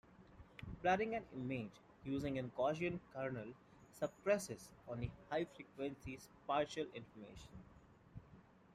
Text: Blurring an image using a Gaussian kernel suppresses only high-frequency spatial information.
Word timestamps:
Blurring 0.81 1.13
an 1.13 1.21
image 1.35 1.69
using 2.03 2.39
a 2.39 2.41
Gaussian 2.41 2.99
kernel 3.13 3.53
suppresses 3.93 4.67
only 4.89 5.11
high-frequency 5.29 6.17
spatial 6.17 6.87
information. 6.95 7.59